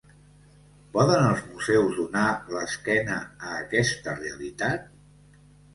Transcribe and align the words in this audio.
Poden 0.95 1.25
els 1.25 1.43
museus 1.51 1.93
donar 1.99 2.25
l'esquena 2.55 3.21
a 3.27 3.55
aquesta 3.61 4.19
realitat? 4.25 4.91